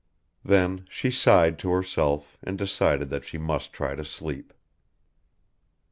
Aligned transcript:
Then 0.43 0.87
she 0.89 1.11
sighed 1.11 1.59
to 1.59 1.69
herself 1.69 2.35
and 2.43 2.57
decided 2.57 3.11
that 3.11 3.23
she 3.23 3.37
must 3.37 3.71
try 3.71 3.93
to 3.93 4.03
sleep. 4.03 4.51